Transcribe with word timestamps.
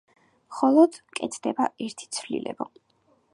მხოლოდ 0.53 0.97
კეთდება 1.19 1.67
ერთი 1.89 2.09
ცვლილება. 2.19 2.69